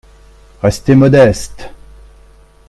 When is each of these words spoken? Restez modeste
Restez 0.63 0.95
modeste 0.95 1.69